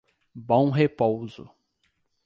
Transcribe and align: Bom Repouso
Bom 0.33 0.71
Repouso 0.71 1.47